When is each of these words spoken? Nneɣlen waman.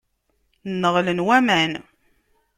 Nneɣlen 0.71 1.19
waman. 1.27 1.71